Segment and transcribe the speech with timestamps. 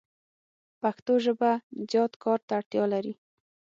[0.81, 1.51] پښتو ژبه
[1.89, 3.13] زیات کار ته اړتیا لری